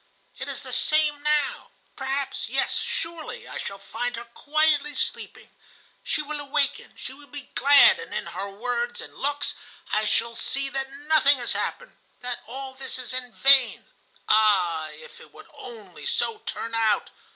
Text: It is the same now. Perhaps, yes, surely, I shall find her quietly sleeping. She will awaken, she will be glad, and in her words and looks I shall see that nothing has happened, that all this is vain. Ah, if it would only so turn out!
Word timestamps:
It 0.39 0.47
is 0.47 0.63
the 0.63 0.73
same 0.73 1.21
now. 1.21 1.69
Perhaps, 1.95 2.49
yes, 2.49 2.79
surely, 2.79 3.47
I 3.47 3.59
shall 3.59 3.77
find 3.77 4.15
her 4.15 4.23
quietly 4.25 4.95
sleeping. 4.95 5.51
She 6.03 6.23
will 6.23 6.39
awaken, 6.39 6.95
she 6.97 7.13
will 7.13 7.27
be 7.27 7.51
glad, 7.53 7.99
and 7.99 8.11
in 8.11 8.25
her 8.25 8.49
words 8.49 8.99
and 8.99 9.13
looks 9.15 9.53
I 9.91 10.05
shall 10.05 10.33
see 10.33 10.69
that 10.69 10.89
nothing 10.91 11.37
has 11.37 11.53
happened, 11.53 11.95
that 12.21 12.39
all 12.47 12.73
this 12.73 12.97
is 12.97 13.13
vain. 13.13 13.85
Ah, 14.27 14.87
if 14.87 15.19
it 15.21 15.31
would 15.35 15.45
only 15.53 16.07
so 16.07 16.39
turn 16.47 16.73
out! 16.73 17.11